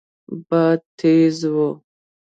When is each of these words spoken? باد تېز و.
باد 0.47 0.79
تېز 0.97 1.35
و. 1.53 1.55